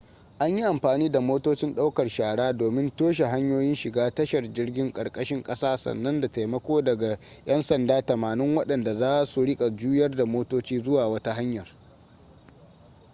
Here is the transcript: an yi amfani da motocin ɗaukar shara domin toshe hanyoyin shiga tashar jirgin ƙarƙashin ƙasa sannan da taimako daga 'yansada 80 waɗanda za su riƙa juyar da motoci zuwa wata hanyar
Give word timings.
an 0.39 0.57
yi 0.57 0.63
amfani 0.63 1.11
da 1.11 1.19
motocin 1.21 1.73
ɗaukar 1.75 2.09
shara 2.09 2.53
domin 2.53 2.91
toshe 2.95 3.23
hanyoyin 3.25 3.75
shiga 3.75 4.09
tashar 4.11 4.53
jirgin 4.53 4.91
ƙarƙashin 4.93 5.43
ƙasa 5.43 5.77
sannan 5.77 6.21
da 6.21 6.27
taimako 6.27 6.81
daga 6.81 7.17
'yansada 7.45 8.01
80 8.01 8.55
waɗanda 8.55 8.95
za 8.99 9.25
su 9.25 9.45
riƙa 9.45 9.69
juyar 9.77 10.15
da 10.15 10.25
motoci 10.25 10.83
zuwa 10.83 11.07
wata 11.09 11.33
hanyar 11.33 11.67